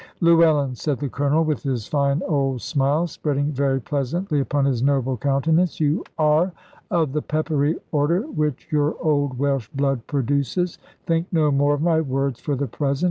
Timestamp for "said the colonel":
0.73-1.43